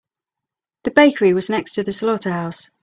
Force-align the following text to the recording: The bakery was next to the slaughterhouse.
The 0.83 0.89
bakery 0.89 1.31
was 1.35 1.51
next 1.51 1.73
to 1.75 1.83
the 1.83 1.93
slaughterhouse. 1.93 2.71